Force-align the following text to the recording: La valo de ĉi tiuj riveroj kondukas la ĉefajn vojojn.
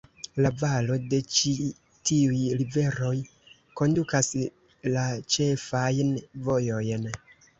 La 0.43 0.49
valo 0.59 0.95
de 1.09 1.17
ĉi 1.39 1.51
tiuj 2.09 2.39
riveroj 2.61 3.13
kondukas 3.81 4.31
la 4.95 5.05
ĉefajn 5.35 6.11
vojojn. 6.49 7.07